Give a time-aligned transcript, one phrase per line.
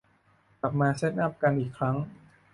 [0.59, 1.95] กลับมาเซตอัพกันอีกครั้ง